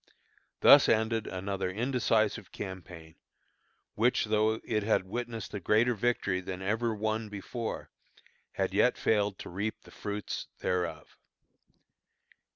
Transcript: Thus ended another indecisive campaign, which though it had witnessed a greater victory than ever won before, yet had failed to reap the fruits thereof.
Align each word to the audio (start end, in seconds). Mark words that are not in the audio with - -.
Thus 0.61 0.89
ended 0.89 1.27
another 1.27 1.69
indecisive 1.69 2.51
campaign, 2.51 3.17
which 3.93 4.25
though 4.25 4.59
it 4.65 4.81
had 4.81 5.03
witnessed 5.05 5.53
a 5.53 5.59
greater 5.59 5.93
victory 5.93 6.41
than 6.41 6.59
ever 6.63 6.91
won 6.95 7.29
before, 7.29 7.91
yet 8.57 8.71
had 8.73 8.97
failed 8.97 9.37
to 9.37 9.49
reap 9.51 9.81
the 9.83 9.91
fruits 9.91 10.47
thereof. 10.61 11.19